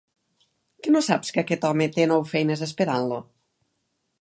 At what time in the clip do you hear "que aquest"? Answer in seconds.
1.35-1.67